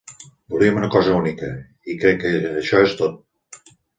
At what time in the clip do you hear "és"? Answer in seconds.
2.89-2.99